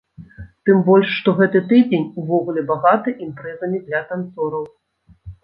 Тым 0.69 0.77
больш 0.87 1.11
што 1.17 1.33
гэты 1.39 1.61
тыдзень 1.71 2.07
увогуле 2.23 2.65
багаты 2.73 3.09
імпрэзамі 3.27 3.85
для 3.87 4.03
танцораў. 4.09 4.67